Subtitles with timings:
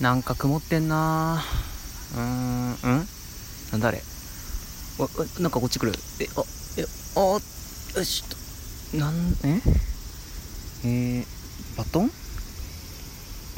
[0.00, 1.42] なんか曇ってんな
[2.14, 3.08] うーん、うん？
[3.72, 4.00] なんだあれ？
[4.98, 5.92] わ、わなんかこっち来る。
[6.20, 6.44] え、あ、
[6.76, 6.86] え、
[7.16, 7.20] あ、
[7.98, 8.22] よし
[8.92, 9.60] と、なん、え？
[10.84, 11.26] えー、
[11.76, 12.10] バトン？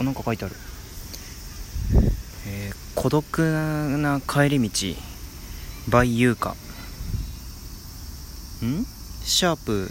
[0.01, 0.57] あ、なんか書いてある。
[2.47, 3.39] えー、孤独
[3.99, 4.97] な帰り道、
[5.89, 6.53] バイユーカ。
[8.65, 8.87] ん？
[9.23, 9.91] シャープ、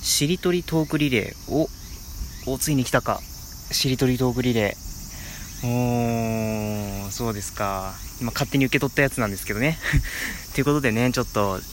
[0.00, 1.52] しりとりトークリレー。
[1.52, 1.68] お、
[2.46, 3.20] お、ついに来たか。
[3.72, 4.87] しりとりトークリレー。
[5.64, 7.94] おー、そうですか。
[8.20, 9.78] 今勝手に受け取ったやつなんですけどね。
[10.54, 11.68] ということでね、ちょっと、そうで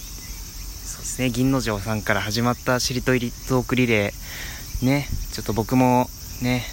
[1.05, 6.09] すね、銀之丞さんから始まったしりとりトークリレー、ね、ちょっと僕も
[6.41, 6.66] ね、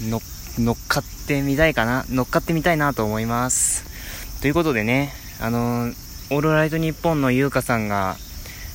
[0.00, 0.18] 乗
[0.72, 3.84] っかってみたいかな、乗っかってみたいなと思います。
[4.40, 5.92] ということでね、あの、
[6.30, 8.16] オールライトニッポンの優香さんが、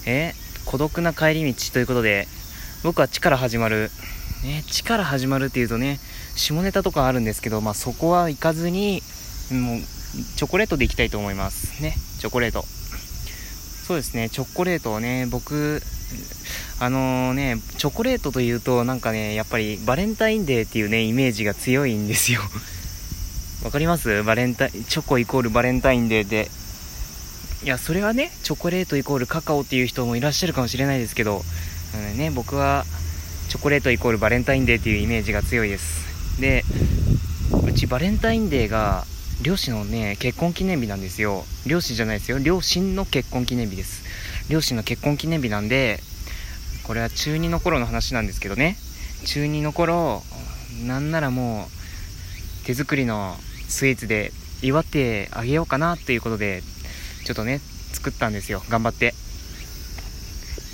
[0.06, 0.34] え、
[0.66, 2.28] 孤独な帰り道ということで、
[2.84, 3.92] 僕は力始まる、
[4.44, 6.00] ね、力始まるっていうとね、
[6.38, 9.04] 下ネタとかあるんですけど、まあ、そこは行かずに、
[9.52, 9.82] もう、
[10.38, 11.82] チョコレートでいきたいと思います。
[11.82, 12.66] ね、チョコレート。
[13.88, 15.82] そうですね、チョコレートをね、僕、
[16.80, 22.42] あのー、ね、チョコレートというと、なんかね、やっぱりバレンタインデーっていうね、イメージが強いんですよ。
[23.64, 24.24] わかります？
[24.24, 26.52] バレンタイン、チョコイコールバレンタインデーで。
[27.64, 31.44] いや、それはね、チョコレートイコールカカオっていう人もいらっしゃるかもしれないですけど、
[31.96, 32.86] うんね、僕は、
[33.50, 36.07] チョコレートイコールバレンタインデーっていうイメージが強いです。
[36.40, 36.64] で
[37.66, 39.06] うちバレンタインデーが
[39.42, 41.46] 漁師のね結婚記念日なんですよ。
[41.66, 42.40] 漁師じゃないですよ。
[42.40, 44.04] 両親の結婚記念日です。
[44.50, 46.00] 両親の結婚記念日なんで
[46.84, 48.78] これは中2の頃の話なんですけどね。
[49.26, 50.24] 中2の頃
[50.86, 51.68] なんならも
[52.64, 53.36] う手作りの
[53.68, 56.64] スイーツで祝ってあげようかなっていうことで
[57.26, 57.60] ちょっとね
[57.94, 58.64] 作ったんですよ。
[58.70, 59.14] 頑張って。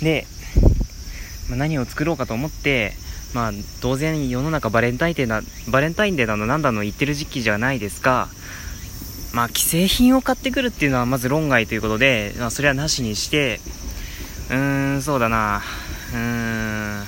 [0.02, 0.26] で、
[1.50, 2.92] ま、何を作ろうかと思って
[3.34, 8.28] まあ、当然世の中バレンタインデーな、バレンタインデーなのなんだの言ってる時期じゃないですか。
[9.32, 13.58] まあ、既製品を買ってくるっていうのはまず論外ということで、まあ、それはなしにして、
[14.50, 15.62] うーん、そうだな、
[16.12, 17.04] うーん、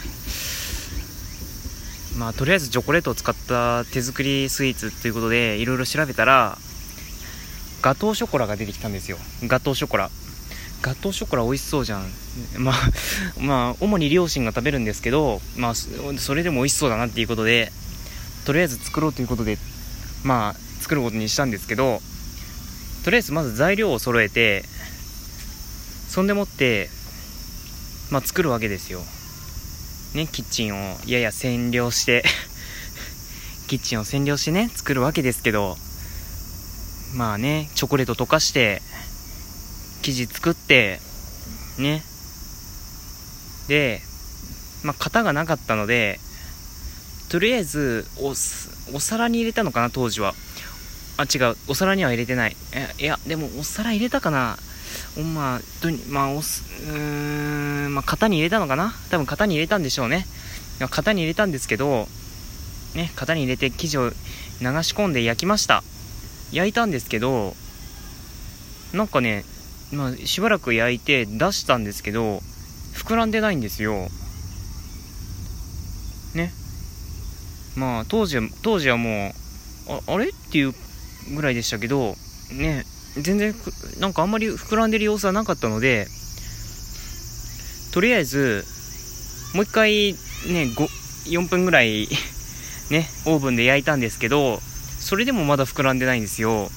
[2.19, 6.59] まあ、とりあえずチョコレートを使った手作りスイーツっていうことで、いろいろ調べたら、
[7.83, 9.19] ガトーショコラが出てきたんですよ。
[9.45, 10.11] ガトーショコラ。
[10.87, 12.05] ガトーショコラ美味しそうじゃん。
[12.59, 12.75] まあ、
[13.41, 17.73] まあ、主に両親が食べるんですけど、まあ、それでも美味しそうだなっていうことで、
[18.45, 19.59] とりあえず作ろうということで、
[20.25, 21.99] まあ、作ることにしたんですけど、
[23.05, 24.63] とりあえずまず材料を揃えて、
[26.09, 26.89] そんでもって、
[28.13, 29.01] まあ、作るわけですよ。
[30.15, 32.23] ね、キッチンをやや占領して
[33.67, 35.77] キッチンを占領してね、作るわけですけど、
[37.17, 38.83] まあね、チョコレート溶かして、
[40.07, 41.01] 生地作って、
[41.79, 42.03] ね。
[43.67, 44.01] で、
[44.85, 46.21] まあ、型がなかったので、
[47.29, 48.29] とりあえずお、
[48.95, 50.35] お皿に入れたのかな、当時は。
[51.17, 52.57] あ、違う、お皿には入れてない。
[53.01, 54.59] いや、でも、お皿入れたかな。
[55.35, 60.27] まあ、と、まあ、おす、うーん、まあ、型に入れたのかな多分型に入れたんでしょうね。
[60.79, 62.07] 型に入れたんですけど、
[62.95, 64.15] ね、型に入れて生地を流
[64.61, 65.83] し込んで焼きました。
[66.53, 67.57] 焼いたんですけど、
[68.93, 69.45] なんかね、
[69.93, 72.41] まあ、しばらく焼いて出したんですけど、
[72.95, 74.09] 膨らんでないんですよ。
[76.35, 76.53] ね。
[77.77, 79.33] まあ、当時は、当時はも
[79.89, 80.75] う、ああれっていう
[81.35, 82.17] ぐらいでしたけど、
[82.53, 82.85] ね、
[83.17, 83.55] 全然、
[83.99, 86.07] なんかあんまり膨らんでる様子はなかったので、
[87.93, 88.65] とりあえず、
[89.55, 90.19] もう一回、ね、
[90.75, 90.89] 5、
[91.31, 92.09] 4分ぐらい
[92.91, 94.61] ね、オーブンで焼いたんですけど、
[95.01, 96.71] それでもまだ膨らんでないんですよ。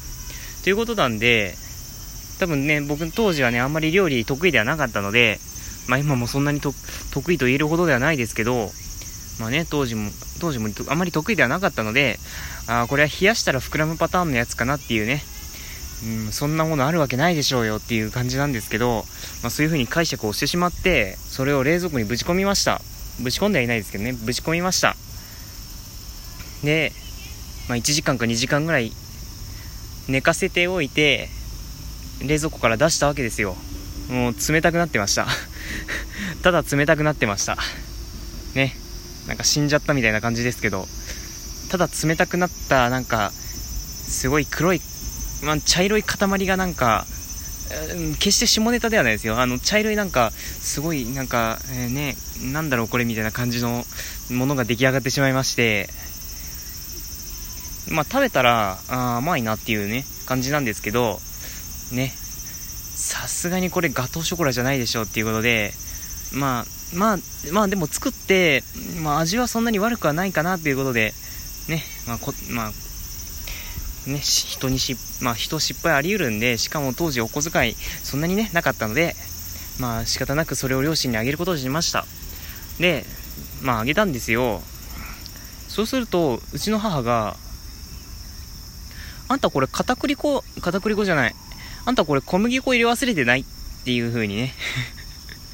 [0.63, 1.57] ということなんで、
[2.39, 5.39] 多分ね、僕当時はね、あんまり料理得意ではなかったので、
[5.87, 6.73] まあ今もそんなに得
[7.33, 8.71] 意と言えるほどではないですけど、
[9.39, 12.17] まあね、当時も、当時もあまり得意ではなかったので、
[12.67, 15.23] あこれは冷やしたら膨らむパターンのやつかなっていうね、
[16.05, 19.05] うん、そんなものあるわけないでしょうよっていう感じなんですけど、
[19.41, 22.81] まあそういう風に解釈をしてしまって、それを冷蔵庫にぶち込みました。
[23.21, 24.95] ぶち込んではいないですけどね、ぶち込みました。
[26.63, 26.93] で、
[27.67, 28.93] まあ1時間か2時間ぐらい
[30.07, 31.29] 寝かせておいて、
[32.21, 33.55] 冷蔵庫から出したわけですよ。
[34.09, 35.27] もう冷たくなってました。
[36.43, 37.57] ただ冷たくなってました。
[38.55, 38.75] ね。
[39.27, 40.87] なんか死んじゃったみたいな感じですけど。
[41.69, 44.81] ただ冷たくなったなんかすごい黒い、
[45.43, 47.05] まあ、茶色い塊がなんか
[48.17, 49.39] 決して下ネタではないですよ。
[49.39, 52.15] あの茶色いなんかすごいなんか、えー、ね
[52.51, 53.85] なんだろうこれみたいな感じの
[54.31, 55.87] ものが出来上がってしまいまして。
[57.91, 61.21] まあ食べたらあ甘いなっていうね感じなんですけど。
[61.91, 62.13] ね、
[62.95, 65.71] さすがにこれガトーショコラじゃないでしょうっていうことで、
[66.33, 66.65] まあ、
[66.95, 67.17] まあ、
[67.51, 68.63] まあでも作って、
[69.01, 71.13] まあ味はそんなに悪くはないかなっていうことで、
[71.67, 72.71] ね、まあこ、まあ、
[74.09, 79.15] ね、人にし、まあ人失敗あり得るんで、しかも当時お小遣いそんなにね、なかったので、
[79.79, 82.05] まあ仕方なくそれを両親にあげることにしました。
[82.79, 83.05] で、
[83.61, 84.61] まああげたんですよ。
[85.67, 87.37] そうすると、うちの母が、
[89.27, 91.35] あんたこれ片栗粉、片栗粉じゃない。
[91.85, 93.45] あんたこれ小麦粉入れ忘れてないっ
[93.85, 94.53] ていう風にね。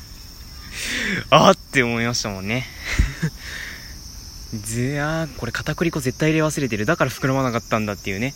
[1.30, 2.66] あって思いましたもんね。
[4.64, 6.86] ぜあこれ片栗粉絶対入れ忘れてる。
[6.86, 8.34] だから膨らまなかったんだっていうね。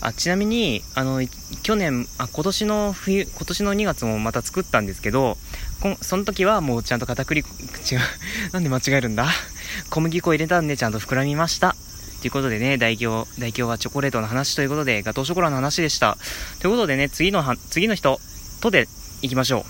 [0.00, 1.26] あちなみにあの
[1.62, 5.38] 去年あ今年の冬今年の2月もまた作ったんですけど
[5.80, 8.00] こその時はもうちゃんと片栗粉違う。
[8.52, 9.28] なんで間違えるんだ？
[9.90, 11.74] 小麦粉入れたんでちゃんと膨らみました。
[12.24, 16.16] ということでね、代表、代表はチョコレートの話ということで、ガトーショコラの話でした。
[16.58, 18.18] ということでね、次のは、次の人
[18.62, 18.88] とで
[19.20, 19.66] 行きましょ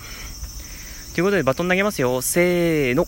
[1.11, 1.15] う。
[1.15, 2.21] ということで、バトン投げますよ。
[2.21, 3.07] せーの。